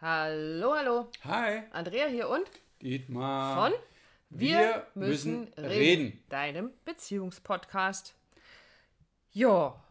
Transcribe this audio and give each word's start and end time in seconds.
Hallo, 0.00 0.74
hallo. 0.76 1.10
Hi, 1.24 1.62
Andrea 1.72 2.06
hier 2.06 2.28
und 2.28 2.44
Dietmar. 2.82 3.70
von 3.70 3.78
Wir 4.28 4.86
müssen 4.94 5.48
reden. 5.54 6.22
deinem 6.28 6.70
Beziehungspodcast. 6.84 8.14
Ja, 9.32 9.82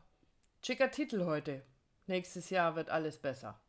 schicker 0.63 0.91
Titel 0.91 1.25
heute. 1.25 1.63
Nächstes 2.05 2.51
Jahr 2.51 2.75
wird 2.75 2.89
alles 2.91 3.17
besser. 3.17 3.59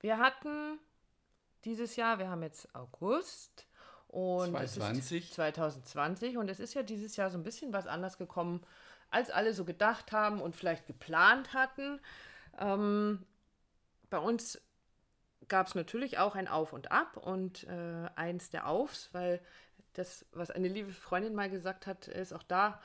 Wir 0.00 0.18
hatten 0.18 0.78
dieses 1.64 1.96
Jahr, 1.96 2.18
wir 2.18 2.28
haben 2.28 2.42
jetzt 2.42 2.74
August 2.74 3.66
und 4.08 4.54
es 4.56 4.74
2020. 4.74 5.24
ist 5.24 5.34
2020 5.34 6.36
und 6.36 6.50
es 6.50 6.60
ist 6.60 6.74
ja 6.74 6.82
dieses 6.82 7.16
Jahr 7.16 7.30
so 7.30 7.38
ein 7.38 7.42
bisschen 7.44 7.72
was 7.72 7.86
anders 7.86 8.18
gekommen, 8.18 8.60
als 9.10 9.30
alle 9.30 9.54
so 9.54 9.64
gedacht 9.64 10.12
haben 10.12 10.42
und 10.42 10.56
vielleicht 10.56 10.86
geplant 10.86 11.54
hatten. 11.54 12.00
Ähm, 12.58 13.24
bei 14.10 14.18
uns 14.18 14.60
gab 15.52 15.66
es 15.66 15.74
natürlich 15.74 16.16
auch 16.16 16.34
ein 16.34 16.48
Auf 16.48 16.72
und 16.72 16.90
Ab 16.90 17.18
und 17.18 17.64
äh, 17.64 18.08
eins 18.16 18.48
der 18.48 18.66
Aufs, 18.66 19.10
weil 19.12 19.38
das, 19.92 20.24
was 20.32 20.50
eine 20.50 20.68
liebe 20.68 20.90
Freundin 20.92 21.34
mal 21.34 21.50
gesagt 21.50 21.86
hat, 21.86 22.08
ist 22.08 22.32
auch 22.32 22.42
da 22.42 22.80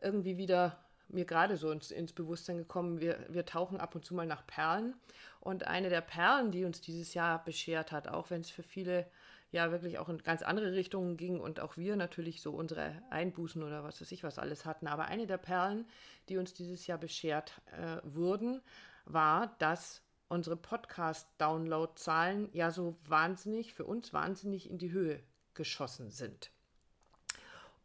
irgendwie 0.00 0.36
wieder 0.36 0.78
mir 1.08 1.24
gerade 1.24 1.56
so 1.56 1.72
ins, 1.72 1.90
ins 1.90 2.12
Bewusstsein 2.12 2.58
gekommen. 2.58 3.00
Wir, 3.00 3.18
wir 3.28 3.44
tauchen 3.44 3.80
ab 3.80 3.96
und 3.96 4.04
zu 4.04 4.14
mal 4.14 4.24
nach 4.24 4.46
Perlen 4.46 4.94
und 5.40 5.66
eine 5.66 5.88
der 5.88 6.00
Perlen, 6.00 6.52
die 6.52 6.64
uns 6.64 6.80
dieses 6.80 7.12
Jahr 7.12 7.44
beschert 7.44 7.90
hat, 7.90 8.06
auch 8.06 8.30
wenn 8.30 8.42
es 8.42 8.50
für 8.50 8.62
viele 8.62 9.04
ja 9.50 9.72
wirklich 9.72 9.98
auch 9.98 10.08
in 10.08 10.18
ganz 10.18 10.42
andere 10.42 10.74
Richtungen 10.74 11.16
ging 11.16 11.40
und 11.40 11.58
auch 11.58 11.76
wir 11.76 11.96
natürlich 11.96 12.40
so 12.40 12.52
unsere 12.52 13.02
Einbußen 13.10 13.64
oder 13.64 13.82
was 13.82 14.00
weiß 14.00 14.12
ich 14.12 14.22
was 14.22 14.38
alles 14.38 14.64
hatten. 14.64 14.86
Aber 14.86 15.06
eine 15.06 15.26
der 15.26 15.38
Perlen, 15.38 15.86
die 16.28 16.38
uns 16.38 16.54
dieses 16.54 16.86
Jahr 16.86 16.98
beschert 16.98 17.60
äh, 17.72 17.96
wurden, 18.04 18.62
war, 19.06 19.56
dass 19.58 20.02
unsere 20.32 20.56
Podcast-Download-Zahlen 20.56 22.48
ja 22.52 22.70
so 22.70 22.96
wahnsinnig, 23.06 23.74
für 23.74 23.84
uns 23.84 24.12
wahnsinnig 24.12 24.68
in 24.68 24.78
die 24.78 24.90
Höhe 24.90 25.20
geschossen 25.54 26.10
sind. 26.10 26.50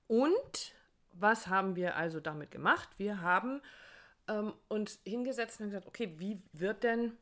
Und 0.08 0.74
was 1.12 1.48
haben 1.48 1.76
wir 1.76 1.98
also 1.98 2.20
damit 2.22 2.50
gemacht? 2.52 2.88
Wir 2.98 3.22
haben 3.22 3.62
ähm, 4.30 4.54
uns 4.70 5.00
hingesetzt 5.04 5.60
und 5.60 5.68
gesagt, 5.68 5.88
okay, 5.88 6.16
wie 6.18 6.42
wird 6.54 6.84
denn, 6.84 7.18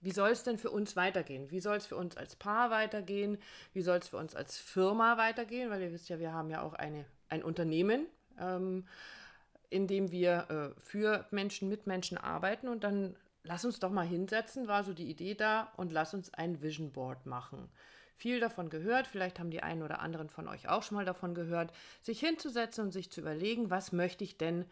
wie 0.00 0.10
soll 0.10 0.30
es 0.30 0.42
denn 0.42 0.58
für 0.58 0.70
uns 0.70 0.96
weitergehen? 0.96 1.50
Wie 1.52 1.60
soll 1.60 1.76
es 1.76 1.86
für 1.86 1.96
uns 1.96 2.16
als 2.16 2.34
Paar 2.34 2.70
weitergehen? 2.70 3.38
Wie 3.72 3.82
soll 3.82 3.98
es 3.98 4.08
für 4.08 4.16
uns 4.16 4.34
als 4.34 4.58
Firma 4.58 5.16
weitergehen? 5.16 5.70
Weil 5.70 5.82
ihr 5.82 5.92
wisst 5.92 6.08
ja, 6.08 6.18
wir 6.18 6.32
haben 6.32 6.50
ja 6.50 6.62
auch 6.62 6.74
eine, 6.74 7.04
ein 7.28 7.44
Unternehmen, 7.44 8.06
ähm, 8.40 8.88
in 9.70 9.86
dem 9.86 10.10
wir 10.10 10.74
äh, 10.76 10.80
für 10.80 11.26
Menschen, 11.30 11.68
mit 11.68 11.86
Menschen 11.86 12.18
arbeiten 12.18 12.66
und 12.66 12.82
dann 12.82 13.14
lass 13.44 13.64
uns 13.64 13.78
doch 13.78 13.90
mal 13.90 14.06
hinsetzen, 14.06 14.66
war 14.66 14.82
so 14.82 14.92
die 14.92 15.08
Idee 15.08 15.34
da 15.34 15.72
und 15.76 15.92
lass 15.92 16.14
uns 16.14 16.32
ein 16.34 16.60
Vision 16.62 16.90
Board 16.92 17.26
machen. 17.26 17.70
Viel 18.16 18.40
davon 18.40 18.70
gehört, 18.70 19.06
vielleicht 19.06 19.38
haben 19.38 19.50
die 19.50 19.62
einen 19.62 19.82
oder 19.82 20.00
anderen 20.00 20.28
von 20.28 20.48
euch 20.48 20.68
auch 20.68 20.82
schon 20.82 20.96
mal 20.96 21.04
davon 21.04 21.34
gehört, 21.34 21.72
sich 22.02 22.20
hinzusetzen 22.20 22.84
und 22.84 22.92
sich 22.92 23.10
zu 23.10 23.20
überlegen, 23.20 23.70
was 23.70 23.92
möchte 23.92 24.24
ich 24.24 24.38
denn 24.38 24.64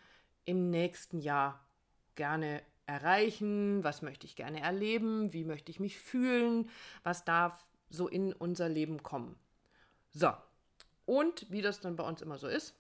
im 0.45 0.70
nächsten 0.70 1.20
Jahr 1.20 1.64
gerne 2.14 2.62
erreichen, 2.87 3.84
was 3.84 4.03
möchte 4.03 4.27
ich 4.27 4.37
gerne 4.37 4.61
erleben, 4.61 5.33
wie 5.33 5.45
möchte 5.45 5.70
ich 5.70 5.81
mich 5.81 5.98
fühlen, 5.98 6.69
was 7.03 7.25
darf 7.25 7.64
so 7.91 8.09
in 8.09 8.33
unser 8.33 8.69
Leben 8.69 9.03
kommen. 9.03 9.39
So, 10.12 10.33
und 11.05 11.51
wie 11.51 11.62
das 11.62 11.81
dann 11.81 11.97
bei 11.97 12.05
uns 12.05 12.23
immer 12.23 12.39
so 12.39 12.48
ist, 12.48 12.75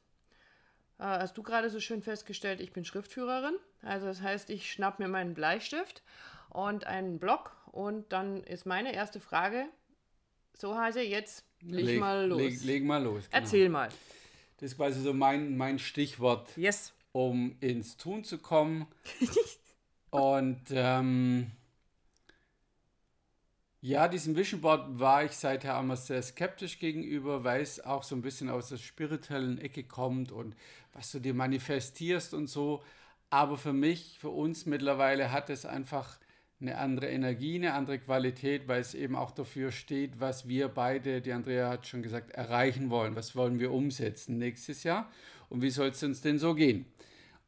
hast 1.08 1.36
du 1.36 1.42
gerade 1.42 1.70
so 1.70 1.80
schön 1.80 2.02
festgestellt, 2.02 2.60
ich 2.60 2.72
bin 2.72 2.84
Schriftführerin. 2.84 3.54
Also 3.82 4.06
das 4.06 4.20
heißt, 4.22 4.50
ich 4.50 4.70
schnapp 4.70 4.98
mir 4.98 5.08
meinen 5.08 5.34
Bleistift 5.34 6.02
und 6.50 6.86
einen 6.86 7.18
Block 7.18 7.56
und 7.72 8.12
dann 8.12 8.42
ist 8.44 8.66
meine 8.66 8.94
erste 8.94 9.20
Frage, 9.20 9.66
so 10.56 10.76
heiße 10.76 11.00
jetzt 11.00 11.44
leg, 11.60 11.98
mal 11.98 12.26
los. 12.28 12.38
Leg, 12.40 12.62
leg 12.64 12.84
mal 12.84 13.02
los. 13.02 13.24
genau. 13.24 13.42
Erzähl 13.42 13.68
mal. 13.68 13.88
Das 14.58 14.70
ist 14.72 14.76
quasi 14.76 15.00
so 15.00 15.12
mein, 15.12 15.56
mein 15.56 15.78
Stichwort, 15.78 16.56
Yes. 16.56 16.92
um 17.12 17.56
ins 17.60 17.96
Tun 17.96 18.22
zu 18.24 18.38
kommen. 18.38 18.86
Und 20.10 20.60
ähm, 20.70 21.50
ja, 23.84 24.06
diesem 24.06 24.36
Vision 24.36 24.60
Board 24.60 25.00
war 25.00 25.24
ich 25.24 25.32
seither 25.32 25.78
immer 25.78 25.96
sehr 25.96 26.22
skeptisch 26.22 26.78
gegenüber, 26.78 27.42
weil 27.42 27.62
es 27.62 27.84
auch 27.84 28.04
so 28.04 28.14
ein 28.14 28.22
bisschen 28.22 28.48
aus 28.48 28.68
der 28.68 28.76
spirituellen 28.76 29.58
Ecke 29.58 29.82
kommt 29.82 30.30
und 30.30 30.54
was 30.92 31.10
du 31.10 31.18
dir 31.18 31.34
manifestierst 31.34 32.32
und 32.32 32.46
so. 32.46 32.84
Aber 33.28 33.58
für 33.58 33.72
mich, 33.72 34.18
für 34.20 34.28
uns 34.28 34.66
mittlerweile 34.66 35.32
hat 35.32 35.50
es 35.50 35.66
einfach 35.66 36.20
eine 36.60 36.78
andere 36.78 37.08
Energie, 37.08 37.56
eine 37.56 37.74
andere 37.74 37.98
Qualität, 37.98 38.68
weil 38.68 38.80
es 38.80 38.94
eben 38.94 39.16
auch 39.16 39.32
dafür 39.32 39.72
steht, 39.72 40.20
was 40.20 40.46
wir 40.46 40.68
beide, 40.68 41.20
die 41.20 41.32
Andrea 41.32 41.68
hat 41.68 41.88
schon 41.88 42.04
gesagt, 42.04 42.30
erreichen 42.30 42.88
wollen. 42.88 43.16
Was 43.16 43.34
wollen 43.34 43.58
wir 43.58 43.72
umsetzen 43.72 44.38
nächstes 44.38 44.84
Jahr 44.84 45.10
und 45.48 45.60
wie 45.60 45.70
soll 45.70 45.88
es 45.88 46.00
uns 46.04 46.20
denn 46.20 46.38
so 46.38 46.54
gehen? 46.54 46.86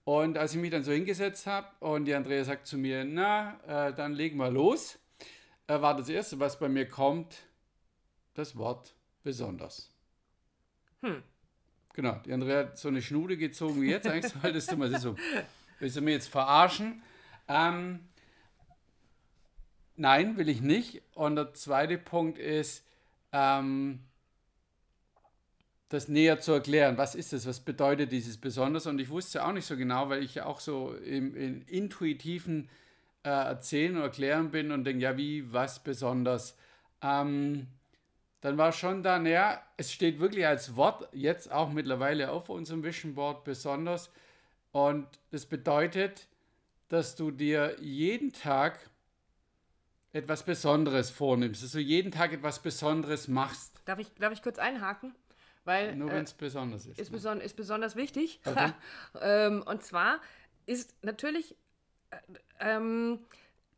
Und 0.02 0.36
als 0.36 0.52
ich 0.52 0.60
mich 0.60 0.72
dann 0.72 0.82
so 0.82 0.90
hingesetzt 0.90 1.46
habe 1.46 1.68
und 1.78 2.06
die 2.06 2.14
Andrea 2.14 2.42
sagt 2.42 2.66
zu 2.66 2.76
mir, 2.76 3.04
na, 3.04 3.60
äh, 3.68 3.94
dann 3.94 4.14
legen 4.14 4.36
wir 4.38 4.50
los, 4.50 4.98
war 5.66 5.96
das 5.96 6.08
Erste, 6.08 6.38
was 6.40 6.58
bei 6.58 6.68
mir 6.68 6.88
kommt, 6.88 7.36
das 8.34 8.56
Wort 8.56 8.94
besonders. 9.22 9.90
Hm. 11.02 11.22
Genau, 11.94 12.20
die 12.24 12.32
Andrea 12.32 12.58
hat 12.58 12.78
so 12.78 12.88
eine 12.88 13.00
Schnude 13.00 13.36
gezogen 13.36 13.80
wie 13.80 13.90
jetzt. 13.90 14.06
Eigentlich 14.06 14.32
solltest 14.42 14.72
du 14.72 14.76
mal 14.76 14.98
so, 14.98 15.16
willst 15.78 15.96
du 15.96 16.00
mir 16.00 16.12
jetzt 16.12 16.28
verarschen? 16.28 17.02
Ähm, 17.46 18.00
nein, 19.96 20.36
will 20.36 20.48
ich 20.48 20.60
nicht. 20.60 21.02
Und 21.14 21.36
der 21.36 21.54
zweite 21.54 21.98
Punkt 21.98 22.38
ist, 22.38 22.84
ähm, 23.32 24.00
das 25.88 26.08
näher 26.08 26.40
zu 26.40 26.52
erklären. 26.52 26.98
Was 26.98 27.14
ist 27.14 27.32
das? 27.32 27.46
Was 27.46 27.60
bedeutet 27.60 28.10
dieses 28.10 28.38
besonders? 28.38 28.86
Und 28.86 28.98
ich 28.98 29.08
wusste 29.08 29.44
auch 29.44 29.52
nicht 29.52 29.66
so 29.66 29.76
genau, 29.76 30.08
weil 30.08 30.22
ich 30.22 30.34
ja 30.34 30.46
auch 30.46 30.60
so 30.60 30.94
im, 30.94 31.36
im 31.36 31.62
intuitiven 31.66 32.68
äh, 33.24 33.28
Erzählen 33.28 33.96
und 33.96 34.02
Erklären 34.02 34.50
bin 34.50 34.70
und 34.70 34.84
denke, 34.84 35.02
ja, 35.02 35.16
wie, 35.16 35.52
was 35.52 35.82
besonders? 35.82 36.56
Ähm, 37.02 37.66
dann 38.40 38.58
war 38.58 38.72
schon 38.72 39.02
da, 39.02 39.18
naja, 39.18 39.62
es 39.76 39.90
steht 39.90 40.20
wirklich 40.20 40.46
als 40.46 40.76
Wort 40.76 41.08
jetzt 41.12 41.50
auch 41.50 41.70
mittlerweile 41.70 42.30
auf 42.30 42.50
unserem 42.50 42.84
Vision 42.84 43.14
Board 43.14 43.42
besonders. 43.44 44.10
Und 44.72 45.06
das 45.30 45.46
bedeutet, 45.46 46.28
dass 46.88 47.16
du 47.16 47.30
dir 47.30 47.76
jeden 47.80 48.32
Tag 48.32 48.78
etwas 50.12 50.44
Besonderes 50.44 51.10
vornimmst, 51.10 51.62
dass 51.62 51.72
du 51.72 51.80
jeden 51.80 52.12
Tag 52.12 52.32
etwas 52.32 52.60
Besonderes 52.60 53.28
machst. 53.28 53.80
Darf 53.84 53.98
ich, 53.98 54.12
darf 54.14 54.32
ich 54.32 54.42
kurz 54.42 54.58
einhaken? 54.58 55.14
Weil 55.64 55.96
Nur 55.96 56.10
äh, 56.10 56.16
wenn 56.16 56.24
es 56.24 56.34
besonders 56.34 56.86
ist. 56.86 56.98
ist, 56.98 57.10
ne? 57.10 57.16
beson 57.16 57.40
ist 57.40 57.56
besonders 57.56 57.96
wichtig. 57.96 58.40
Okay. 58.44 58.72
ähm, 59.22 59.62
und 59.66 59.82
zwar 59.82 60.20
ist 60.66 61.02
natürlich, 61.02 61.52
äh, 61.52 61.56
ähm, 62.60 63.20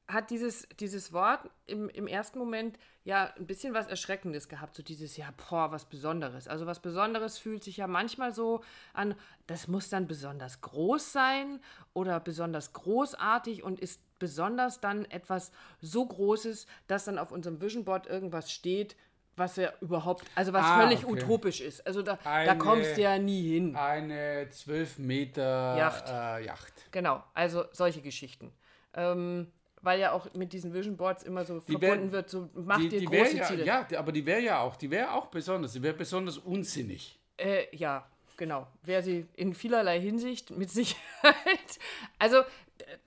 hat 0.09 0.31
dieses, 0.31 0.69
dieses 0.79 1.13
Wort 1.13 1.51
im, 1.67 1.89
im 1.89 2.07
ersten 2.07 2.39
Moment 2.39 2.79
ja 3.05 3.33
ein 3.37 3.47
bisschen 3.47 3.75
was 3.75 3.89
Erschreckendes 3.89 4.49
gehabt. 4.49 4.77
So 4.77 4.83
dieses, 4.83 5.17
ja, 5.17 5.33
boah, 5.37 5.73
was 5.73 5.85
Besonderes. 5.85 6.47
Also 6.47 6.67
was 6.67 6.81
Besonderes 6.81 7.39
fühlt 7.39 7.65
sich 7.65 7.79
ja 7.79 7.89
manchmal 7.89 8.33
so 8.33 8.63
an, 8.93 9.15
das 9.47 9.67
muss 9.67 9.89
dann 9.89 10.07
besonders 10.07 10.61
groß 10.61 11.13
sein 11.13 11.61
oder 11.93 12.21
besonders 12.21 12.73
großartig 12.73 13.65
und 13.65 13.81
ist 13.81 14.01
besonders 14.19 14.81
dann 14.81 15.05
etwas 15.07 15.51
so 15.81 16.07
Großes, 16.07 16.67
dass 16.87 17.05
dann 17.05 17.19
auf 17.19 17.33
unserem 17.33 17.61
Vision 17.61 17.85
Board 17.85 18.07
irgendwas 18.07 18.53
steht, 18.53 18.97
was 19.37 19.57
ja 19.57 19.73
überhaupt, 19.81 20.25
also 20.35 20.53
was 20.53 20.65
Ah, 20.65 20.81
völlig 20.83 21.05
okay. 21.05 21.23
utopisch 21.23 21.61
ist. 21.61 21.87
Also 21.87 22.03
da, 22.03 22.19
da 22.23 22.31
Eine- 22.33 22.59
kommst 22.59 22.97
du 22.97 23.03
ja 23.03 23.19
nie 23.19 23.55
hin. 23.55 23.77
Eine 23.77 24.49
12 24.51 24.99
Meter 24.99 25.77
Yacht. 25.77 26.09
Äh, 26.09 26.47
Yacht. 26.47 26.73
Genau, 26.91 27.23
also 27.35 27.65
solche 27.73 28.01
Geschichten. 28.01 28.53
Ähm, 28.95 29.53
weil 29.83 30.01
ja 30.01 30.13
auch 30.13 30.33
mit 30.35 30.53
diesen 30.53 30.73
Vision 30.73 30.97
Boards 30.97 31.23
immer 31.23 31.45
so 31.45 31.61
Die 31.61 31.73
verbunden 31.73 32.07
wär- 32.07 32.13
wird, 32.13 32.31
so 32.31 32.49
mach 32.55 32.79
Die, 32.79 32.89
dir 32.89 33.01
die 33.01 33.07
große 33.07 33.37
ja, 33.37 33.45
Ziele. 33.45 33.65
ja, 33.65 33.85
die- 33.85 33.97
aber 33.97 34.11
die 34.11 34.25
wäre 34.25 34.41
ja 34.41 34.61
auch, 34.61 34.75
die 34.77 34.91
wäre 34.91 35.13
auch 35.13 35.27
besonders. 35.27 35.75
Die 35.75 35.83
wäre 35.83 35.95
besonders 35.95 36.39
unsinnig. 36.39 37.19
Äh, 37.37 37.67
ja, 37.77 38.07
genau. 38.39 38.67
Wäre 38.83 39.03
sie 39.03 39.27
in 39.37 39.55
vielerlei 39.55 40.01
Hinsicht 40.01 40.51
mit 40.51 40.71
Sicherheit. 40.71 40.99
Also, 42.19 42.39
äh, 42.39 42.45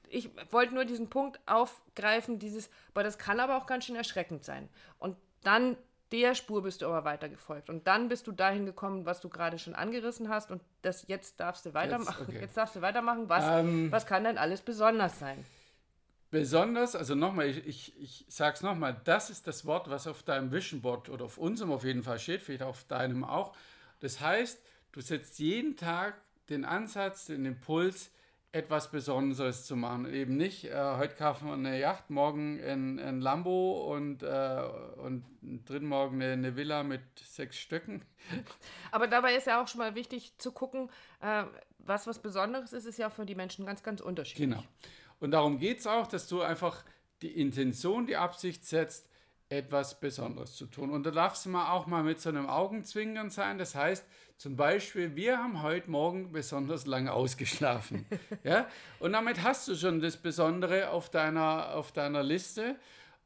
ich 0.10 0.30
wollte 0.52 0.74
nur 0.76 0.86
diesen 0.86 1.10
Punkt 1.10 1.40
aufgreifen, 1.48 2.38
dieses, 2.40 2.70
aber 2.94 3.04
das 3.04 3.18
kann 3.18 3.40
aber 3.40 3.58
auch 3.58 3.66
ganz 3.66 3.86
schön 3.86 3.96
erschreckend 3.96 4.44
sein. 4.46 4.70
Und 5.00 5.18
dann 5.44 5.76
der 6.12 6.36
Spur 6.36 6.64
bist 6.64 6.82
du 6.82 6.88
aber 6.88 7.06
weitergefolgt. 7.06 7.70
Und 7.70 7.88
dann 7.88 8.10
bist 8.10 8.28
du 8.28 8.32
dahin 8.32 8.66
gekommen, 8.66 9.06
was 9.06 9.22
du 9.22 9.30
gerade 9.30 9.60
schon 9.60 9.76
angerissen 9.76 10.30
hast. 10.30 10.52
Und 10.52 10.62
das 10.82 11.08
jetzt 11.08 11.40
darfst 11.40 11.66
du 11.66 11.74
weitermachen. 11.74 12.26
Jetzt, 12.28 12.38
okay. 12.38 12.50
darfst 12.56 12.76
du 12.76 12.82
weitermachen. 12.82 13.30
Was, 13.30 13.44
Ähm, 13.46 13.92
was 13.92 14.06
kann 14.06 14.24
denn 14.24 14.38
alles 14.38 14.62
besonders 14.62 15.20
sein? 15.20 15.46
Besonders, 16.32 16.96
also 16.96 17.16
nochmal, 17.16 17.48
ich, 17.48 17.66
ich, 17.66 18.02
ich 18.02 18.26
sag's 18.30 18.62
nochmal, 18.62 19.02
das 19.04 19.32
ist 19.32 19.48
das 19.48 19.66
Wort, 19.66 19.90
was 19.90 20.06
auf 20.06 20.22
deinem 20.22 20.52
Vision 20.52 20.82
Board 20.82 21.10
oder 21.10 21.26
auf 21.26 21.40
unserem 21.40 21.72
auf 21.72 21.84
jeden 21.84 22.04
Fall 22.04 22.20
steht, 22.20 22.42
vielleicht 22.44 22.62
auf 22.62 22.84
deinem 22.84 23.24
auch. 23.24 23.56
Das 24.00 24.20
heißt, 24.20 24.62
du 24.92 25.02
setzt 25.02 25.40
jeden 25.40 25.76
Tag 25.76 26.22
den 26.50 26.66
Ansatz, 26.66 27.26
den 27.26 27.46
Impuls, 27.46 28.12
etwas 28.52 28.90
Besonderes 28.90 29.66
zu 29.66 29.76
machen. 29.76 30.12
Eben 30.12 30.36
nicht, 30.36 30.66
äh, 30.66 30.98
heute 30.98 31.16
kaufen 31.16 31.48
wir 31.48 31.54
eine 31.54 31.80
Yacht, 31.80 32.10
morgen 32.10 32.60
ein, 32.64 33.00
ein 33.00 33.22
Lambo 33.22 33.94
und, 33.94 34.24
äh, 34.24 34.64
und 34.98 35.24
dritten 35.42 35.88
Morgen 35.88 36.16
eine, 36.22 36.34
eine, 36.34 36.56
Villa 36.56 36.84
mit 36.84 37.02
sechs 37.22 37.60
Stöcken. 37.60 38.04
Aber 38.92 39.08
dabei 39.08 39.36
ist 39.36 39.46
ja 39.46 39.62
auch 39.62 39.68
schon 39.68 39.80
mal 39.80 39.94
wichtig 39.94 40.38
zu 40.40 40.52
gucken, 40.52 40.90
äh, 41.22 41.44
was 41.78 42.08
was 42.08 42.20
Besonderes 42.20 42.74
ist, 42.74 42.86
ist 42.86 42.98
ja 42.98 43.10
für 43.10 43.26
die 43.26 43.36
Menschen 43.36 43.66
ganz, 43.66 43.84
ganz 43.84 44.02
unterschiedlich. 44.02 44.50
Genau. 44.50 44.64
Und 45.20 45.32
darum 45.32 45.60
geht 45.60 45.80
es 45.80 45.88
auch, 45.88 46.08
dass 46.08 46.28
du 46.28 46.42
einfach 46.42 46.84
die 47.22 47.40
Intention, 47.40 48.08
die 48.08 48.16
Absicht 48.16 48.66
setzt, 48.66 49.09
etwas 49.50 50.00
Besonderes 50.00 50.56
zu 50.56 50.68
tun. 50.68 50.92
Und 50.92 51.06
da 51.06 51.12
darfst 51.12 51.46
du 51.46 51.50
mal 51.50 51.72
auch 51.72 51.88
mal 51.88 52.04
mit 52.04 52.22
so 52.22 52.30
einem 52.30 52.48
Augenzwinkern 52.48 53.32
sein. 53.32 53.58
Das 53.58 53.74
heißt, 53.74 54.06
zum 54.38 54.56
Beispiel, 54.56 55.16
wir 55.16 55.40
haben 55.40 55.64
heute 55.64 55.90
Morgen 55.90 56.32
besonders 56.32 56.86
lange 56.86 57.12
ausgeschlafen. 57.12 58.06
ja? 58.44 58.68
Und 59.00 59.14
damit 59.14 59.44
hast 59.44 59.68
du 59.68 59.76
schon 59.76 60.02
das 60.02 60.18
Besondere 60.18 60.92
auf 60.92 61.10
deiner, 61.10 61.74
auf 61.74 61.92
deiner 61.92 62.22
Liste. 62.22 62.76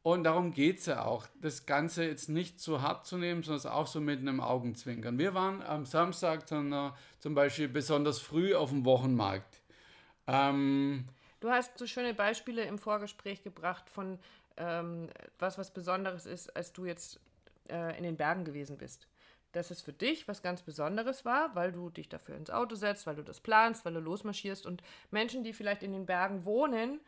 Und 0.02 0.24
darum 0.24 0.52
geht 0.52 0.80
es 0.80 0.86
ja 0.86 1.06
auch, 1.06 1.28
das 1.42 1.66
Ganze 1.66 2.06
jetzt 2.06 2.30
nicht 2.30 2.60
zu 2.60 2.81
hart 2.81 3.06
zu 3.06 3.18
nehmen, 3.18 3.44
sondern 3.44 3.72
auch 3.72 3.88
so 3.88 4.02
mit 4.02 4.20
einem 4.20 4.42
Augenzwinkern. 4.42 5.18
Wir 5.18 5.34
waren 5.34 5.62
am 5.62 5.86
Samstag 5.86 6.48
zum 6.48 7.36
Beispiel 7.36 7.70
besonders 7.70 8.20
früh 8.20 8.54
auf 8.54 8.70
dem 8.70 8.84
Wochenmarkt. 8.84 9.62
Ähm, 10.28 11.06
du 11.40 11.50
hast 11.50 11.78
so 11.78 11.88
schöne 11.88 12.14
Beispiele 12.14 12.64
im 12.64 12.78
Vorgespräch 12.78 13.44
gebracht 13.44 13.90
von 13.90 14.20
ähm, 14.57 15.09
was 15.39 15.57
was 15.57 15.71
Besonderes 15.71 16.25
ist, 16.25 16.55
als 16.55 16.73
du 16.73 16.85
jetzt 16.85 17.19
äh, 17.69 17.97
in 17.97 18.03
den 18.03 18.17
Bergen 18.17 18.45
gewesen 18.45 18.77
bist. 18.77 19.07
Dass 19.51 19.71
es 19.71 19.81
für 19.81 19.94
dich 19.94 20.27
was 20.27 20.41
ganz 20.41 20.63
Besonderes 20.63 21.25
war, 21.25 21.53
weil 21.55 21.71
du 21.71 21.89
dich 21.89 22.09
dafür 22.09 22.35
ins 22.35 22.50
Auto 22.50 22.75
setzt, 22.75 23.05
weil 23.05 23.15
du 23.15 23.23
das 23.23 23.39
planst, 23.39 23.85
weil 23.85 23.94
du 23.94 24.00
losmarschierst. 24.00 24.65
Und 24.65 24.81
Menschen, 25.11 25.44
die 25.44 25.53
vielleicht 25.53 25.83
in 25.83 25.94
den 25.94 26.05
Bergen 26.05 26.45
wohnen, 26.45 27.00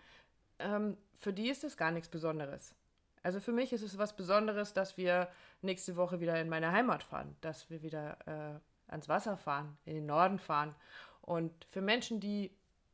ähm, 0.60 0.98
für 1.14 1.34
die 1.34 1.50
ist 1.50 1.64
es 1.64 1.78
gar 1.78 1.92
nichts 1.92 2.10
Besonderes. 2.10 2.76
Also 3.24 3.40
für 3.40 3.52
mich 3.52 3.74
ist 3.74 3.82
es 3.82 3.98
was 3.98 4.16
Besonderes, 4.16 4.74
dass 4.74 4.98
wir 4.98 5.28
nächste 5.62 5.96
Woche 5.96 6.20
wieder 6.20 6.40
in 6.40 6.48
meine 6.48 6.72
Heimat 6.72 7.02
fahren, 7.02 7.36
dass 7.42 7.72
wir 7.72 7.82
wieder 7.82 8.18
äh, 8.28 8.92
ans 8.92 9.10
Wasser 9.10 9.36
fahren, 9.36 9.78
in 9.86 9.96
den 9.96 10.06
Norden 10.06 10.38
fahren. 10.38 10.76
Und 11.22 11.66
für 11.66 11.82
Menschen, 11.82 12.20
die 12.20 12.52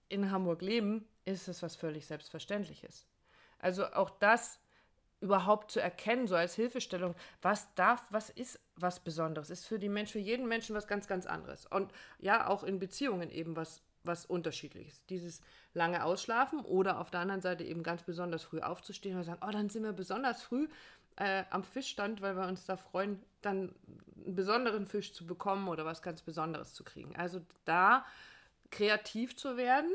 in 0.08 0.32
Hamburg 0.32 0.62
leben, 0.62 1.06
ist 1.26 1.50
es 1.50 1.62
was 1.62 1.76
völlig 1.76 2.06
Selbstverständliches. 2.06 3.06
Also 3.62 3.86
auch 3.94 4.10
das 4.10 4.60
überhaupt 5.22 5.72
zu 5.72 5.80
erkennen, 5.80 6.28
so 6.28 6.36
als 6.36 6.56
Hilfestellung, 6.56 7.16
was 7.42 7.74
darf, 7.76 8.04
was 8.10 8.30
ist 8.30 8.60
was 8.76 9.00
Besonderes, 9.00 9.52
ist 9.52 9.68
für 9.68 9.78
die 9.78 9.90
Menschen, 9.90 10.14
für 10.14 10.20
jeden 10.20 10.48
Menschen 10.48 10.76
was 10.76 10.88
ganz, 10.88 11.08
ganz 11.08 11.28
anderes. 11.28 11.68
Und 11.68 11.92
ja, 12.20 12.48
auch 12.48 12.64
in 12.64 12.80
Beziehungen 12.80 13.30
eben 13.30 13.56
was, 13.56 13.82
was 14.04 14.26
unterschiedliches. 14.26 15.06
Dieses 15.06 15.42
lange 15.74 16.04
Ausschlafen 16.04 16.62
oder 16.62 17.00
auf 17.00 17.12
der 17.12 17.20
anderen 17.20 17.42
Seite 17.42 17.64
eben 17.64 17.84
ganz 17.84 18.02
besonders 18.04 18.44
früh 18.44 18.62
aufzustehen 18.62 19.16
und 19.16 19.24
sagen, 19.24 19.42
oh, 19.48 19.52
dann 19.52 19.70
sind 19.70 19.84
wir 19.84 19.94
besonders 19.94 20.42
früh 20.42 20.68
äh, 21.18 21.44
am 21.52 21.64
Fischstand, 21.64 22.22
weil 22.22 22.36
wir 22.36 22.48
uns 22.48 22.66
da 22.66 22.78
freuen, 22.78 23.22
dann 23.44 23.76
einen 24.26 24.36
besonderen 24.36 24.88
Fisch 24.88 25.14
zu 25.14 25.26
bekommen 25.28 25.68
oder 25.68 25.86
was 25.86 26.02
ganz 26.02 26.24
Besonderes 26.24 26.74
zu 26.74 26.84
kriegen. 26.84 27.16
Also 27.16 27.42
da 27.66 28.06
kreativ 28.72 29.36
zu 29.36 29.58
werden 29.58 29.92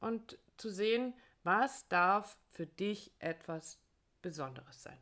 und 0.00 0.38
zu 0.56 0.70
sehen, 0.70 1.12
was 1.42 1.88
darf 1.88 2.36
für 2.50 2.66
dich 2.66 3.12
etwas 3.18 3.78
Besonderes 4.22 4.82
sein? 4.82 4.98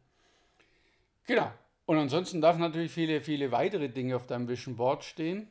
Genau. 1.26 1.52
Und 1.86 1.96
ansonsten 1.96 2.40
darf 2.40 2.58
natürlich 2.58 2.92
viele, 2.92 3.20
viele 3.20 3.50
weitere 3.50 3.88
Dinge 3.88 4.16
auf 4.16 4.26
deinem 4.26 4.48
Vision 4.48 4.76
Board 4.76 5.04
stehen. 5.04 5.48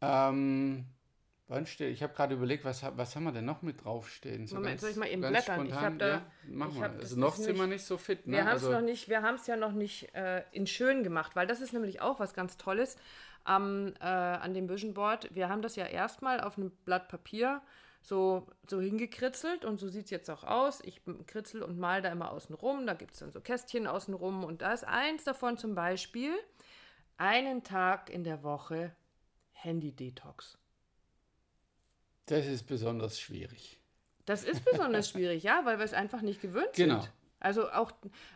Ähm, 0.00 0.86
wann 1.48 1.66
steht, 1.66 1.92
ich 1.92 2.02
habe 2.02 2.14
gerade 2.14 2.34
überlegt, 2.34 2.64
was, 2.64 2.84
was 2.96 3.16
haben 3.16 3.24
wir 3.24 3.32
denn 3.32 3.44
noch 3.44 3.62
mit 3.62 3.84
draufstehen? 3.84 4.46
So 4.46 4.56
Moment, 4.56 4.72
ganz, 4.72 4.80
soll 4.82 4.90
ich 4.90 4.96
mal 4.96 5.08
eben 5.08 5.20
blättern? 5.20 5.66
Spontan, 5.66 5.92
ich 5.94 5.98
da, 5.98 6.08
ja, 6.08 6.22
machen 6.46 6.80
wir. 6.80 6.90
Also 6.90 7.18
noch 7.18 7.34
sind 7.34 7.56
wir 7.56 7.66
nicht 7.66 7.84
so 7.84 7.98
fit. 7.98 8.26
Ne? 8.26 8.36
Wir 8.36 8.44
haben 8.44 8.56
es 8.56 8.64
also, 8.64 8.80
noch 8.80 9.46
ja 9.46 9.56
noch 9.56 9.72
nicht 9.72 10.14
äh, 10.14 10.42
in 10.52 10.66
schön 10.66 11.02
gemacht, 11.02 11.34
weil 11.34 11.46
das 11.46 11.60
ist 11.60 11.72
nämlich 11.72 12.00
auch 12.00 12.20
was 12.20 12.34
ganz 12.34 12.56
Tolles 12.56 12.96
am, 13.44 13.94
äh, 14.00 14.04
an 14.04 14.54
dem 14.54 14.68
Vision 14.68 14.94
Board. 14.94 15.34
Wir 15.34 15.48
haben 15.48 15.62
das 15.62 15.76
ja 15.76 15.86
erstmal 15.86 16.40
auf 16.40 16.56
einem 16.56 16.70
Blatt 16.84 17.08
Papier 17.08 17.62
so, 18.04 18.46
so 18.68 18.80
hingekritzelt 18.80 19.64
und 19.64 19.80
so 19.80 19.88
sieht 19.88 20.04
es 20.04 20.10
jetzt 20.10 20.30
auch 20.30 20.44
aus. 20.44 20.80
Ich 20.84 21.00
kritzel 21.26 21.62
und 21.62 21.78
mal 21.78 22.02
da 22.02 22.12
immer 22.12 22.30
außen 22.32 22.54
rum. 22.54 22.86
Da 22.86 22.92
gibt 22.92 23.14
es 23.14 23.20
dann 23.20 23.32
so 23.32 23.40
Kästchen 23.40 23.86
außen 23.86 24.12
rum 24.12 24.44
und 24.44 24.60
da 24.60 24.74
ist 24.74 24.84
eins 24.84 25.24
davon 25.24 25.56
zum 25.56 25.74
Beispiel 25.74 26.34
einen 27.16 27.64
Tag 27.64 28.10
in 28.10 28.22
der 28.22 28.42
Woche 28.42 28.94
Handy-Detox. 29.52 30.58
Das 32.26 32.46
ist 32.46 32.64
besonders 32.64 33.18
schwierig. 33.18 33.80
Das 34.26 34.44
ist 34.44 34.64
besonders 34.64 35.08
schwierig, 35.08 35.42
ja, 35.42 35.62
weil 35.64 35.78
wir 35.78 35.84
es 35.84 35.94
einfach 35.94 36.20
nicht 36.20 36.42
gewöhnt 36.42 36.74
genau. 36.74 37.00
sind. 37.00 37.12
Also 37.40 37.70
auch, 37.70 37.92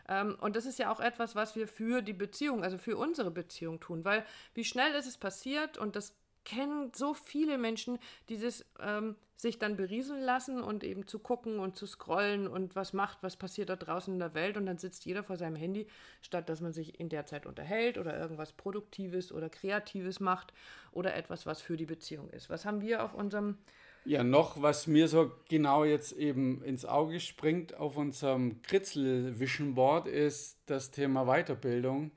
ähm, 0.07 0.35
und 0.39 0.55
das 0.55 0.65
ist 0.65 0.79
ja 0.79 0.91
auch 0.91 0.99
etwas, 0.99 1.35
was 1.35 1.55
wir 1.55 1.67
für 1.67 2.01
die 2.01 2.13
Beziehung, 2.13 2.63
also 2.63 2.77
für 2.77 2.97
unsere 2.97 3.31
Beziehung 3.31 3.79
tun, 3.79 4.03
weil 4.05 4.25
wie 4.53 4.63
schnell 4.63 4.93
ist 4.93 5.07
es 5.07 5.17
passiert 5.17 5.77
und 5.77 5.95
das 5.95 6.15
kennen 6.49 6.91
so 6.95 7.13
viele 7.13 7.57
Menschen 7.57 7.99
dieses 8.27 8.65
ähm, 8.79 9.15
sich 9.35 9.59
dann 9.59 9.77
berieseln 9.77 10.21
lassen 10.21 10.61
und 10.61 10.83
eben 10.83 11.07
zu 11.07 11.19
gucken 11.19 11.59
und 11.59 11.77
zu 11.77 11.85
scrollen 11.85 12.47
und 12.47 12.75
was 12.75 12.91
macht, 12.91 13.19
was 13.21 13.37
passiert 13.37 13.69
da 13.69 13.75
draußen 13.75 14.13
in 14.13 14.19
der 14.19 14.33
Welt 14.33 14.57
und 14.57 14.65
dann 14.65 14.77
sitzt 14.77 15.05
jeder 15.05 15.23
vor 15.23 15.37
seinem 15.37 15.55
Handy, 15.55 15.87
statt 16.21 16.49
dass 16.49 16.59
man 16.59 16.73
sich 16.73 16.99
in 16.99 17.07
der 17.07 17.25
Zeit 17.25 17.45
unterhält 17.45 17.97
oder 17.97 18.19
irgendwas 18.19 18.51
Produktives 18.51 19.31
oder 19.31 19.49
Kreatives 19.49 20.19
macht 20.19 20.53
oder 20.91 21.15
etwas, 21.15 21.45
was 21.45 21.61
für 21.61 21.77
die 21.77 21.85
Beziehung 21.85 22.29
ist. 22.31 22.49
Was 22.49 22.65
haben 22.65 22.81
wir 22.81 23.03
auf 23.03 23.13
unserem 23.13 23.57
ja, 24.05 24.23
noch, 24.23 24.61
was 24.61 24.87
mir 24.87 25.07
so 25.07 25.31
genau 25.49 25.83
jetzt 25.83 26.13
eben 26.13 26.63
ins 26.63 26.85
Auge 26.85 27.19
springt 27.19 27.75
auf 27.75 27.97
unserem 27.97 28.61
Kritzel-Vision 28.63 29.75
Board, 29.75 30.07
ist 30.07 30.57
das 30.65 30.89
Thema 30.89 31.25
Weiterbildung. 31.25 32.11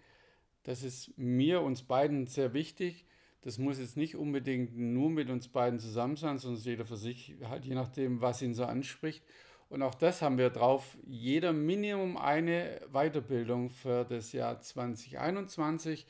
Das 0.63 0.85
ist 0.85 1.17
mir, 1.19 1.61
uns 1.61 1.83
beiden 1.83 2.29
sehr 2.29 2.55
wichtig. 2.55 3.05
Das 3.43 3.59
muss 3.59 3.79
jetzt 3.79 3.97
nicht 3.97 4.17
unbedingt 4.17 4.77
nur 4.77 5.11
mit 5.11 5.29
uns 5.29 5.49
beiden 5.49 5.79
zusammen 5.79 6.17
sein, 6.17 6.39
sondern 6.39 6.63
jeder 6.63 6.87
für 6.87 6.97
sich, 6.97 7.35
halt 7.45 7.65
je 7.65 7.75
nachdem, 7.75 8.21
was 8.21 8.41
ihn 8.41 8.55
so 8.55 8.65
anspricht. 8.65 9.25
Und 9.69 9.83
auch 9.83 9.95
das 9.95 10.23
haben 10.23 10.39
wir 10.39 10.51
drauf. 10.51 10.99
Jeder 11.07 11.53
Minimum 11.53 12.17
eine 12.17 12.81
Weiterbildung 12.93 13.71
für 13.71 14.05
das 14.05 14.33
Jahr 14.33 14.61
2021. 14.61 16.07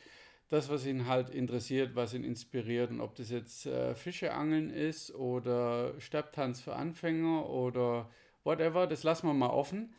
Das, 0.49 0.69
was 0.69 0.85
ihn 0.85 1.07
halt 1.07 1.31
interessiert, 1.31 1.95
was 1.95 2.13
ihn 2.13 2.25
inspiriert. 2.25 2.91
Und 2.91 3.01
ob 3.01 3.15
das 3.15 3.31
jetzt 3.31 3.65
äh, 3.67 3.95
Fischeangeln 3.95 4.69
ist 4.69 5.15
oder 5.15 5.95
Stepptanz 6.01 6.61
für 6.61 6.75
Anfänger 6.75 7.49
oder 7.49 8.11
whatever, 8.45 8.87
das 8.87 9.05
lassen 9.05 9.29
wir 9.29 9.35
mal 9.35 9.51
offen. 9.51 9.95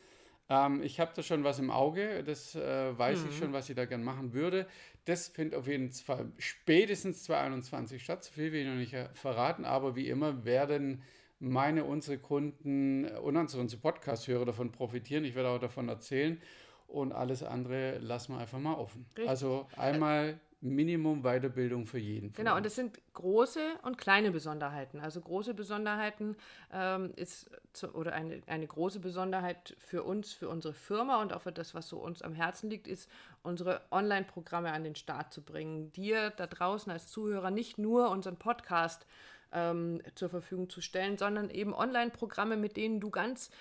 Ähm, 0.49 0.83
ich 0.83 0.99
habe 0.99 1.11
da 1.15 1.23
schon 1.23 1.43
was 1.43 1.59
im 1.59 1.71
Auge, 1.71 2.23
das 2.23 2.55
äh, 2.55 2.97
weiß 2.97 3.23
mhm. 3.23 3.29
ich 3.29 3.37
schon, 3.37 3.53
was 3.53 3.69
ich 3.69 3.75
da 3.75 3.85
gerne 3.85 4.03
machen 4.03 4.33
würde. 4.33 4.67
Das 5.05 5.27
findet 5.27 5.59
auf 5.59 5.67
jeden 5.67 5.91
Fall 5.91 6.31
spätestens 6.37 7.23
2021 7.23 8.03
statt. 8.03 8.23
So 8.23 8.31
viel 8.31 8.51
will 8.51 8.61
ich 8.61 8.67
noch 8.67 8.75
nicht 8.75 8.93
äh, 8.93 9.09
verraten, 9.13 9.65
aber 9.65 9.95
wie 9.95 10.07
immer 10.09 10.45
werden 10.45 11.01
meine, 11.39 11.83
unsere 11.83 12.17
Kunden 12.17 13.05
und 13.05 13.35
unsere 13.35 13.81
Podcast-Hörer 13.81 14.45
davon 14.45 14.71
profitieren. 14.71 15.25
Ich 15.25 15.35
werde 15.35 15.49
auch 15.49 15.59
davon 15.59 15.89
erzählen 15.89 16.41
und 16.87 17.11
alles 17.11 17.43
andere 17.43 17.97
lassen 17.99 18.33
wir 18.33 18.39
einfach 18.39 18.59
mal 18.59 18.75
offen. 18.75 19.05
Richtig. 19.09 19.27
Also 19.27 19.67
einmal 19.75 20.39
Minimum 20.63 21.23
Weiterbildung 21.23 21.85
für 21.85 21.99
jeden. 21.99 22.31
Genau, 22.33 22.55
und 22.55 22.65
das 22.65 22.75
sind 22.75 22.99
große 23.13 23.59
und 23.83 23.97
kleine 23.97 24.31
Besonderheiten. 24.31 24.99
Also 24.99 25.19
große 25.19 25.53
Besonderheiten 25.53 26.37
ähm, 26.71 27.11
ist 27.15 27.49
zu, 27.73 27.93
oder 27.93 28.13
eine, 28.13 28.41
eine 28.47 28.65
große 28.65 28.99
Besonderheit 28.99 29.75
für 29.77 30.03
uns, 30.03 30.33
für 30.33 30.47
unsere 30.47 30.73
Firma 30.73 31.21
und 31.21 31.33
auch 31.33 31.41
für 31.41 31.51
das, 31.51 31.75
was 31.75 31.89
so 31.89 31.97
uns 31.97 32.21
am 32.21 32.33
Herzen 32.33 32.69
liegt, 32.69 32.87
ist, 32.87 33.09
unsere 33.41 33.81
Online-Programme 33.91 34.71
an 34.71 34.83
den 34.83 34.95
Start 34.95 35.33
zu 35.33 35.41
bringen. 35.41 35.91
Dir 35.91 36.29
da 36.29 36.47
draußen 36.47 36.91
als 36.91 37.07
Zuhörer 37.07 37.51
nicht 37.51 37.77
nur 37.77 38.09
unseren 38.09 38.37
Podcast 38.37 39.05
ähm, 39.51 40.01
zur 40.15 40.29
Verfügung 40.29 40.69
zu 40.69 40.81
stellen, 40.81 41.17
sondern 41.17 41.49
eben 41.49 41.73
Online-Programme, 41.73 42.57
mit 42.57 42.77
denen 42.77 42.99
du 42.99 43.09
ganz 43.09 43.51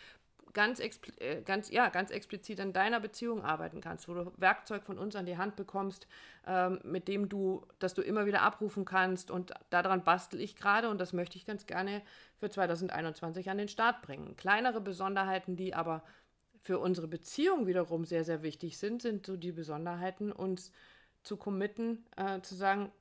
ganz, 0.52 0.80
äh, 0.80 1.42
ganz, 1.44 1.71
ja, 1.71 1.88
ganz 1.88 2.11
explizit 2.11 2.61
an 2.61 2.73
deiner 2.73 3.00
Beziehung 3.00 3.42
arbeiten 3.42 3.80
kannst, 3.80 4.09
wo 4.09 4.14
du 4.14 4.32
Werkzeug 4.37 4.85
von 4.85 4.99
uns 4.99 5.16
an 5.16 5.26
die 5.26 5.37
Hand 5.37 5.56
bekommst, 5.56 6.06
ähm, 6.47 6.80
mit 6.85 7.09
dem 7.09 7.28
du, 7.28 7.66
das 7.78 7.94
du 7.94 8.02
immer 8.02 8.26
wieder 8.26 8.42
abrufen 8.42 8.85
kannst. 8.85 9.30
Und 9.30 9.52
daran 9.71 10.04
bastel 10.04 10.40
ich 10.40 10.56
gerade 10.56 10.88
und 10.88 11.00
das 11.00 11.12
möchte 11.12 11.37
ich 11.37 11.47
ganz 11.47 11.66
gerne 11.66 12.02
für 12.38 12.50
2021 12.50 13.50
an 13.50 13.59
den 13.59 13.68
Start 13.68 14.02
bringen. 14.02 14.37
Kleinere 14.37 14.80
Besonderheiten, 14.80 15.56
die 15.56 15.75
aber 15.75 16.02
für 16.61 16.78
unsere 16.78 17.09
Beziehung 17.09 17.66
wiederum 17.66 18.04
sehr, 18.04 18.25
sehr 18.25 18.42
wichtig 18.42 18.78
sind, 18.78 19.02
sind 19.02 19.26
so 19.26 19.37
die 19.37 19.52
Besonderheiten, 19.52 20.30
uns 20.30 20.73
zu 21.23 21.37
committen, 21.37 22.06
äh, 22.16 22.40
zu 22.40 22.54
sagen, 22.54 22.92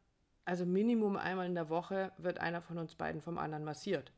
also 0.45 0.65
Minimum 0.65 1.15
einmal 1.17 1.45
in 1.45 1.55
der 1.55 1.69
Woche 1.69 2.11
wird 2.17 2.39
einer 2.39 2.61
von 2.61 2.77
uns 2.77 2.95
beiden 2.95 3.21
vom 3.21 3.37
anderen 3.37 3.63
massiert. 3.63 4.11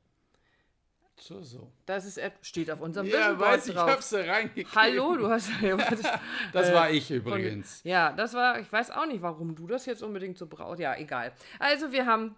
So, 1.20 1.41
so. 1.41 1.72
Das 1.86 2.05
ist, 2.05 2.20
steht 2.41 2.70
auf 2.72 2.82
unserem 2.82 3.08
Ja, 3.08 3.39
weiß 3.39 3.67
ich, 3.67 3.75
drauf. 3.75 3.89
hab's 3.89 4.10
da 4.10 4.22
reingekriegt. 4.22 4.75
Hallo, 4.75 5.15
du 5.15 5.29
hast. 5.29 5.50
das 6.53 6.74
war 6.74 6.89
ich 6.89 7.10
übrigens. 7.12 7.82
Und, 7.84 7.89
ja, 7.89 8.12
das 8.12 8.34
war, 8.34 8.60
ich 8.60 8.72
weiß 8.72 8.91
auch 8.91 9.05
nicht, 9.05 9.22
warum 9.22 9.55
du 9.55 9.67
das 9.67 9.86
jetzt 9.86 10.03
unbedingt 10.03 10.38
so 10.38 10.48
brauchst. 10.48 10.79
Ja, 10.79 10.96
egal. 10.98 11.32
Also, 11.60 11.91
wir 11.91 12.05
haben 12.05 12.36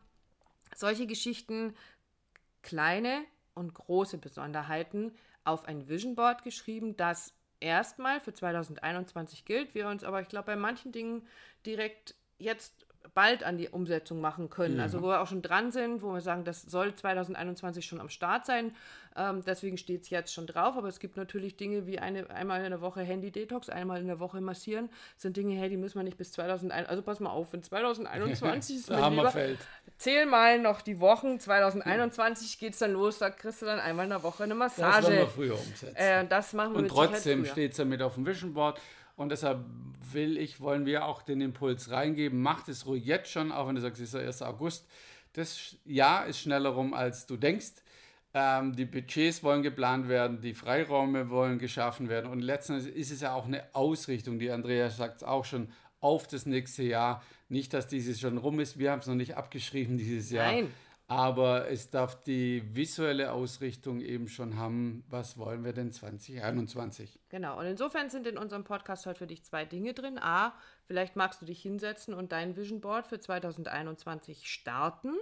solche 0.76 1.08
Geschichten, 1.08 1.74
kleine, 2.62 3.24
und 3.56 3.74
große 3.74 4.18
Besonderheiten 4.18 5.14
auf 5.44 5.66
ein 5.66 5.88
Vision 5.88 6.16
Board 6.16 6.44
geschrieben, 6.44 6.96
das 6.98 7.34
erstmal 7.60 8.20
für 8.20 8.34
2021 8.34 9.46
gilt, 9.46 9.74
wir 9.74 9.88
uns 9.88 10.04
aber, 10.04 10.22
ich 10.22 10.28
glaube, 10.28 10.48
bei 10.48 10.56
manchen 10.56 10.92
Dingen 10.92 11.28
direkt 11.66 12.16
jetzt 12.38 12.86
bald 13.14 13.44
an 13.44 13.58
die 13.58 13.70
Umsetzung 13.70 14.22
machen 14.22 14.50
können. 14.50 14.78
Ja. 14.78 14.84
Also 14.84 15.02
wo 15.02 15.08
wir 15.08 15.22
auch 15.22 15.28
schon 15.28 15.42
dran 15.42 15.72
sind, 15.72 16.02
wo 16.02 16.14
wir 16.14 16.22
sagen, 16.22 16.44
das 16.44 16.64
soll 16.64 16.94
2021 16.94 17.86
schon 17.86 18.02
am 18.02 18.10
Start 18.10 18.46
sein. 18.46 18.72
Ähm, 19.18 19.44
deswegen 19.46 19.78
steht 19.78 20.04
es 20.04 20.10
jetzt 20.10 20.34
schon 20.34 20.48
drauf. 20.48 20.76
Aber 20.76 20.88
es 20.88 21.00
gibt 21.00 21.16
natürlich 21.16 21.56
Dinge 21.56 21.88
wie 21.88 22.00
eine, 22.00 22.30
einmal 22.30 22.64
in 22.64 22.72
der 22.72 22.82
Woche 22.82 23.02
Handy-Detox, 23.02 23.70
einmal 23.70 24.02
in 24.02 24.08
der 24.08 24.20
Woche 24.20 24.42
massieren. 24.42 24.90
Das 25.14 25.24
sind 25.24 25.38
Dinge, 25.38 25.56
hey, 25.56 25.70
die 25.70 25.78
müssen 25.78 25.98
wir 25.98 26.04
nicht 26.04 26.18
bis 26.18 26.32
2021. 26.34 26.90
Also 26.90 27.02
pass 27.02 27.20
mal 27.20 27.30
auf, 27.30 27.54
wenn 27.54 27.64
2021 27.64 28.76
ist 28.80 28.90
mir 28.90 29.10
lieber, 29.10 29.34
zähl 29.98 30.26
mal 30.26 30.60
noch 30.60 30.82
die 30.82 31.00
Wochen. 31.00 31.40
2021 31.40 32.60
geht 32.60 32.74
es 32.74 32.80
dann 32.80 32.94
los, 32.94 33.20
da 33.20 33.30
kriegst 33.30 33.62
du 33.62 33.66
dann 33.66 33.80
einmal 33.80 34.06
in 34.06 34.12
der 34.12 34.24
Woche 34.24 34.44
eine 34.44 34.56
Massage. 34.56 34.98
Das 34.98 35.06
wollen 35.06 35.18
wir 35.18 35.28
früher 35.28 35.54
umsetzen. 35.54 35.96
Äh, 35.96 36.28
das 36.28 36.54
machen 36.54 36.74
wir 36.74 36.80
Und 36.80 36.90
trotzdem 36.90 37.46
steht 37.46 37.72
es 37.72 37.78
ja 37.78 37.86
mit 37.86 38.02
auf 38.02 38.16
dem 38.16 38.26
Vision 38.26 38.54
Board. 38.54 38.80
Und 39.16 39.30
deshalb 39.30 39.66
will 40.12 40.38
ich, 40.38 40.60
wollen 40.60 40.86
wir 40.86 41.06
auch 41.06 41.22
den 41.22 41.42
Impuls 41.42 41.90
reingeben. 41.90 42.42
Macht 42.42 42.68
es 42.68 42.86
ruhig 42.86 43.06
jetzt 43.06 43.32
schon, 43.32 43.52
auch 43.52 43.68
wenn 43.68 43.76
du 43.76 43.82
sagst, 43.82 44.02
es 44.02 44.08
ist 44.08 44.14
der 44.14 44.28
1. 44.28 44.42
August. 44.42 44.88
Das 45.34 45.76
Jahr 45.86 46.26
ist 46.26 46.40
schneller 46.40 46.70
rum, 46.70 46.94
als 46.94 47.26
du 47.26 47.38
denkst. 47.38 47.74
Ähm, 48.34 48.76
die 48.76 48.86
Budgets 48.86 49.44
wollen 49.44 49.64
geplant 49.64 50.10
werden, 50.10 50.42
die 50.42 50.54
Freiräume 50.54 51.30
wollen 51.30 51.58
geschaffen 51.58 52.10
werden. 52.10 52.30
Und 52.30 52.42
letztendlich 52.42 52.94
ist 52.94 53.12
es 53.12 53.22
ja 53.22 53.34
auch 53.34 53.46
eine 53.46 53.64
Ausrichtung, 53.74 54.40
die 54.40 54.52
Andrea 54.52 54.90
sagt 54.90 55.18
es 55.18 55.24
auch 55.24 55.46
schon, 55.46 55.70
auf 56.02 56.28
das 56.28 56.46
nächste 56.46 56.84
Jahr. 56.84 57.24
Nicht, 57.48 57.74
dass 57.74 57.88
dieses 57.88 58.20
schon 58.20 58.38
rum 58.38 58.60
ist. 58.60 58.78
Wir 58.78 58.92
haben 58.92 59.00
es 59.00 59.08
noch 59.08 59.16
nicht 59.16 59.38
abgeschrieben 59.38 59.98
dieses 59.98 60.32
Jahr. 60.32 60.52
Nein. 60.52 60.72
Aber 61.08 61.70
es 61.70 61.92
darf 61.92 62.24
die 62.24 62.64
visuelle 62.76 63.32
Ausrichtung 63.32 64.02
eben 64.02 64.28
schon 64.28 64.58
haben, 64.58 65.04
was 65.08 65.38
wollen 65.38 65.64
wir 65.64 65.72
denn 65.72 65.92
2021? 65.92 67.20
Genau, 67.30 67.60
und 67.60 67.66
insofern 67.66 68.10
sind 68.10 68.26
in 68.26 68.40
unserem 68.40 68.64
Podcast 68.64 69.06
heute 69.06 69.20
für 69.20 69.28
dich 69.28 69.44
zwei 69.44 69.66
Dinge 69.66 69.94
drin. 69.94 70.18
A, 70.18 70.56
vielleicht 70.86 71.16
magst 71.16 71.42
du 71.42 71.46
dich 71.46 71.62
hinsetzen 71.62 72.16
und 72.16 72.32
dein 72.32 72.56
Vision 72.56 72.82
Board 72.82 73.06
für 73.06 73.20
2021 73.20 74.50
starten. 74.50 75.14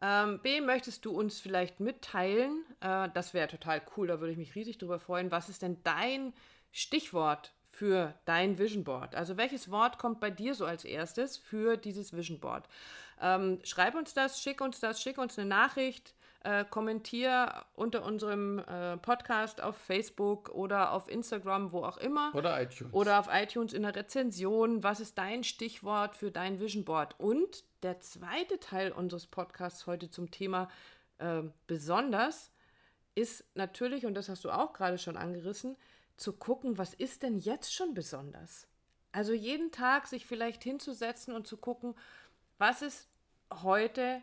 Ähm, 0.00 0.40
B, 0.42 0.62
möchtest 0.62 1.04
du 1.04 1.12
uns 1.12 1.40
vielleicht 1.40 1.78
mitteilen, 1.78 2.64
äh, 2.80 3.08
das 3.12 3.34
wäre 3.34 3.48
total 3.48 3.82
cool, 3.96 4.08
da 4.08 4.18
würde 4.18 4.32
ich 4.32 4.38
mich 4.38 4.54
riesig 4.54 4.78
drüber 4.78 4.98
freuen, 4.98 5.30
was 5.30 5.48
ist 5.48 5.62
denn 5.62 5.76
dein 5.84 6.32
Stichwort 6.72 7.52
für 7.72 8.14
dein 8.26 8.58
Vision 8.58 8.84
Board? 8.84 9.14
Also 9.14 9.36
welches 9.36 9.70
Wort 9.70 9.98
kommt 9.98 10.20
bei 10.20 10.30
dir 10.30 10.54
so 10.54 10.66
als 10.66 10.84
erstes 10.84 11.38
für 11.38 11.76
dieses 11.76 12.14
Vision 12.14 12.38
Board? 12.38 12.68
Ähm, 13.20 13.58
schreib 13.64 13.94
uns 13.94 14.14
das, 14.14 14.40
schick 14.40 14.60
uns 14.60 14.78
das, 14.78 15.00
schick 15.00 15.18
uns 15.18 15.38
eine 15.38 15.48
Nachricht, 15.48 16.14
äh, 16.44 16.64
kommentier 16.68 17.64
unter 17.74 18.04
unserem 18.04 18.58
äh, 18.58 18.96
Podcast 18.98 19.62
auf 19.62 19.76
Facebook 19.76 20.50
oder 20.50 20.92
auf 20.92 21.08
Instagram, 21.08 21.72
wo 21.72 21.84
auch 21.84 21.96
immer. 21.96 22.34
Oder 22.34 22.60
iTunes. 22.60 22.92
Oder 22.92 23.20
auf 23.20 23.28
iTunes 23.32 23.72
in 23.72 23.82
der 23.82 23.96
Rezension. 23.96 24.82
Was 24.82 25.00
ist 25.00 25.16
dein 25.16 25.42
Stichwort 25.42 26.14
für 26.14 26.30
dein 26.30 26.60
Vision 26.60 26.84
Board? 26.84 27.18
Und 27.18 27.64
der 27.82 28.00
zweite 28.00 28.60
Teil 28.60 28.92
unseres 28.92 29.26
Podcasts 29.26 29.86
heute 29.86 30.10
zum 30.10 30.30
Thema 30.30 30.68
äh, 31.18 31.42
besonders 31.66 32.50
ist 33.14 33.44
natürlich, 33.54 34.04
und 34.04 34.14
das 34.14 34.28
hast 34.28 34.44
du 34.44 34.50
auch 34.50 34.72
gerade 34.72 34.98
schon 34.98 35.16
angerissen, 35.16 35.76
zu 36.22 36.32
gucken, 36.32 36.78
was 36.78 36.94
ist 36.94 37.22
denn 37.22 37.38
jetzt 37.38 37.74
schon 37.74 37.94
besonders? 37.94 38.66
Also 39.12 39.32
jeden 39.32 39.72
Tag 39.72 40.06
sich 40.06 40.24
vielleicht 40.26 40.62
hinzusetzen 40.62 41.34
und 41.34 41.46
zu 41.46 41.56
gucken, 41.56 41.94
was 42.58 42.80
ist 42.80 43.08
heute 43.52 44.22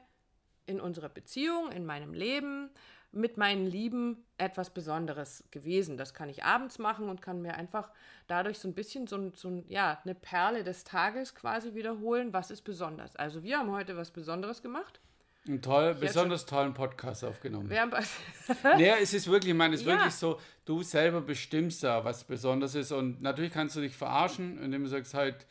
in 0.65 0.79
unserer 0.79 1.09
Beziehung, 1.09 1.71
in 1.71 1.85
meinem 1.85 2.13
Leben 2.13 2.71
mit 3.11 3.37
meinen 3.37 3.65
Lieben 3.65 4.23
etwas 4.37 4.69
Besonderes 4.69 5.43
gewesen. 5.51 5.97
Das 5.97 6.13
kann 6.13 6.29
ich 6.29 6.43
abends 6.43 6.77
machen 6.77 7.09
und 7.09 7.21
kann 7.21 7.41
mir 7.41 7.55
einfach 7.55 7.91
dadurch 8.27 8.59
so 8.59 8.67
ein 8.67 8.75
bisschen 8.75 9.07
so, 9.07 9.31
so 9.33 9.63
ja, 9.67 9.99
eine 10.03 10.13
Perle 10.13 10.63
des 10.63 10.83
Tages 10.83 11.33
quasi 11.33 11.73
wiederholen. 11.73 12.33
Was 12.33 12.51
ist 12.51 12.61
besonders? 12.61 13.15
Also 13.15 13.43
wir 13.43 13.57
haben 13.57 13.71
heute 13.71 13.97
was 13.97 14.11
Besonderes 14.11 14.61
gemacht. 14.61 14.99
Einen 15.47 15.61
toll, 15.61 15.95
besonders 15.95 16.45
tollen 16.45 16.73
Podcast 16.73 17.23
aufgenommen. 17.23 17.69
Wir 17.69 17.81
haben 17.81 17.91
ja, 18.77 18.97
es 18.97 19.13
ist 19.13 19.27
wirklich, 19.27 19.51
ich 19.51 19.57
meine, 19.57 19.75
es 19.75 19.81
ist 19.81 19.87
ja. 19.87 19.93
wirklich 19.93 20.13
so, 20.13 20.39
du 20.65 20.83
selber 20.83 21.21
bestimmst 21.21 21.81
ja, 21.81 22.03
was 22.03 22.23
besonders 22.23 22.75
ist. 22.75 22.91
Und 22.91 23.21
natürlich 23.21 23.51
kannst 23.51 23.75
du 23.75 23.81
dich 23.81 23.95
verarschen, 23.95 24.61
indem 24.61 24.83
du 24.83 24.89
sagst 24.89 25.13
halt, 25.13 25.47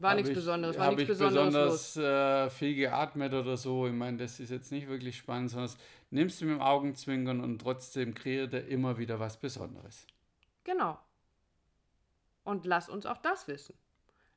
war 0.00 0.14
nichts 0.14 0.32
Besonderes, 0.32 0.78
war 0.78 0.92
nichts 0.92 1.18
Besonderes. 1.18 1.94
besonders 1.94 1.96
äh, 1.96 2.50
viel 2.50 2.74
geatmet 2.74 3.34
oder 3.34 3.58
so. 3.58 3.86
Ich 3.86 3.92
meine, 3.92 4.16
das 4.16 4.40
ist 4.40 4.50
jetzt 4.50 4.72
nicht 4.72 4.88
wirklich 4.88 5.18
spannend, 5.18 5.50
sondern 5.50 5.70
nimmst 6.10 6.40
du 6.40 6.46
mit 6.46 6.54
dem 6.54 6.62
Augenzwinkern 6.62 7.42
und 7.42 7.58
trotzdem 7.58 8.14
kreiert 8.14 8.54
er 8.54 8.66
immer 8.66 8.96
wieder 8.96 9.20
was 9.20 9.36
Besonderes. 9.36 10.06
Genau. 10.64 10.98
Und 12.44 12.64
lass 12.64 12.88
uns 12.88 13.04
auch 13.04 13.18
das 13.18 13.46
wissen. 13.46 13.74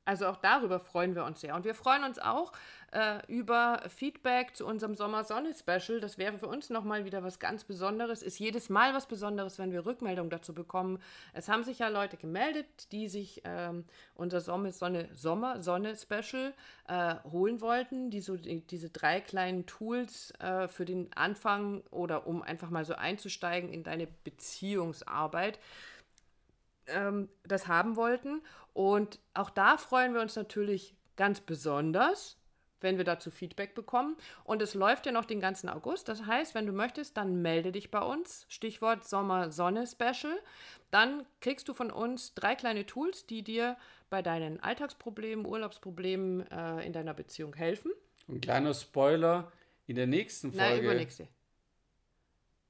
Also 0.06 0.28
auch 0.28 0.38
darüber 0.38 0.80
freuen 0.80 1.16
wir 1.16 1.24
uns 1.24 1.42
sehr. 1.42 1.56
Und 1.56 1.64
wir 1.64 1.76
freuen 1.76 2.04
uns 2.04 2.20
auch 2.20 2.52
äh, 2.92 3.26
über 3.28 3.82
Feedback 3.88 4.56
zu 4.56 4.66
unserem 4.66 4.96
Sommer-Sonne-Special. 4.96 6.02
Das 6.02 6.18
wäre 6.18 6.38
für 6.38 6.48
uns 6.48 6.70
nochmal 6.70 7.06
wieder 7.06 7.24
was 7.24 7.40
ganz 7.40 7.64
Besonderes. 7.64 8.22
Ist 8.22 8.38
jedes 8.38 8.70
Mal 8.70 8.94
was 8.94 9.08
Besonderes, 9.08 9.60
wenn 9.60 9.72
wir 9.72 9.86
Rückmeldungen 9.86 10.30
dazu 10.30 10.54
bekommen. 10.54 11.00
Es 11.32 11.48
haben 11.48 11.64
sich 11.64 11.80
ja 11.80 11.88
Leute 11.88 12.18
gemeldet, 12.18 12.92
die 12.92 13.08
sich 13.08 13.44
ähm, 13.46 13.86
unser 14.16 14.42
Sommer-Sonne-Special 14.42 16.54
äh, 16.90 17.16
holen 17.32 17.62
wollten, 17.62 18.10
die 18.10 18.20
so 18.20 18.36
die, 18.36 18.60
diese 18.60 18.90
drei 18.90 19.22
kleinen 19.22 19.66
Tools 19.66 20.32
äh, 20.40 20.68
für 20.68 20.84
den 20.84 21.14
Anfang 21.16 21.82
oder 21.92 22.28
um 22.28 22.42
einfach 22.42 22.70
mal 22.70 22.84
so 22.84 22.96
einzusteigen 22.96 23.72
in 23.72 23.84
deine 23.84 24.08
Beziehungsarbeit 24.26 25.60
ähm, 26.94 27.30
das 27.44 27.68
haben 27.68 27.96
wollten. 27.96 28.42
Und 28.74 29.20
auch 29.34 29.50
da 29.50 29.78
freuen 29.78 30.14
wir 30.14 30.22
uns 30.22 30.36
natürlich 30.36 30.96
ganz 31.16 31.42
besonders, 31.42 32.38
wenn 32.82 32.98
wir 32.98 33.06
dazu 33.06 33.32
Feedback 33.32 33.76
bekommen. 33.76 34.18
Und 34.44 34.62
es 34.62 34.74
läuft 34.74 35.06
ja 35.06 35.12
noch 35.12 35.26
den 35.26 35.40
ganzen 35.40 35.70
August. 35.70 36.10
Das 36.10 36.26
heißt, 36.26 36.54
wenn 36.56 36.66
du 36.66 36.74
möchtest, 36.74 37.18
dann 37.18 37.42
melde 37.42 37.72
dich 37.72 37.92
bei 37.92 38.02
uns. 38.02 38.46
Stichwort 38.50 39.08
Sommer-Sonne-Special. 39.08 40.38
Dann 40.92 41.26
kriegst 41.40 41.68
du 41.68 41.74
von 41.74 41.92
uns 41.92 42.34
drei 42.34 42.56
kleine 42.56 42.86
Tools, 42.86 43.26
die 43.26 43.44
dir 43.44 43.78
bei 44.10 44.22
deinen 44.22 44.60
Alltagsproblemen, 44.60 45.46
Urlaubsproblemen 45.46 46.50
äh, 46.52 46.86
in 46.86 46.94
deiner 46.94 47.14
Beziehung 47.14 47.56
helfen. 47.56 47.92
Ein 48.28 48.42
kleiner 48.42 48.74
Spoiler 48.74 49.52
in 49.88 49.96
der 49.96 50.08
nächsten 50.08 50.52
Folge. 50.52 50.76
Nein, 50.76 50.84
übernächste. 50.84 51.28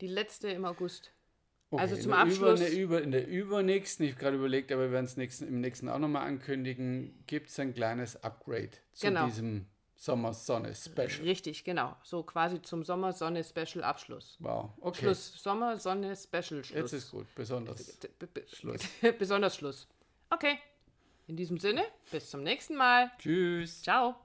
Die 0.01 0.07
letzte 0.07 0.49
im 0.49 0.65
August. 0.65 1.11
Okay, 1.73 1.81
also 1.81 1.95
zum 1.95 2.13
Abschluss. 2.13 2.61
Über, 2.61 2.69
über, 2.69 3.01
in 3.01 3.11
der 3.11 3.27
übernächsten, 3.27 4.05
ich 4.05 4.11
habe 4.11 4.21
gerade 4.21 4.37
überlegt, 4.37 4.71
aber 4.71 4.83
wir 4.83 4.91
werden 4.91 5.05
es 5.05 5.17
nächsten, 5.17 5.47
im 5.47 5.59
nächsten 5.59 5.89
auch 5.89 5.97
nochmal 5.97 6.27
ankündigen, 6.27 7.23
gibt 7.25 7.49
es 7.49 7.59
ein 7.59 7.73
kleines 7.73 8.23
Upgrade 8.23 8.69
zu 8.93 9.07
genau. 9.07 9.25
diesem 9.25 9.65
Sommer-Sonne-Special. 9.95 11.23
Richtig, 11.23 11.63
genau. 11.63 11.95
So 12.03 12.21
quasi 12.21 12.61
zum 12.61 12.83
Sommer-Sonne-Special 12.83 13.83
Abschluss. 13.83 14.37
Wow, 14.39 14.69
okay. 14.81 15.05
Schluss. 15.05 15.33
Sommer-Sonne-Special 15.41 16.63
Schluss. 16.63 16.69
Jetzt 16.69 16.93
ist 16.93 17.09
gut, 17.09 17.25
besonders 17.33 17.97
Schluss. 18.53 18.81
besonders 19.17 19.55
Schluss. 19.55 19.87
Okay. 20.29 20.59
In 21.25 21.37
diesem 21.37 21.57
Sinne, 21.57 21.83
bis 22.11 22.29
zum 22.29 22.43
nächsten 22.43 22.75
Mal. 22.75 23.09
Tschüss. 23.17 23.81
Ciao. 23.81 24.15